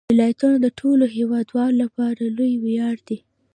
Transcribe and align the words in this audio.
ولایتونه 0.11 0.57
د 0.61 0.67
ټولو 0.79 1.03
هیوادوالو 1.17 1.79
لپاره 1.83 2.21
لوی 2.37 2.53
ویاړ 2.63 2.95
دی. 3.07 3.17